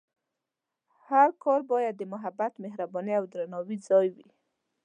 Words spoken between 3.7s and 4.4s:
ځای وي.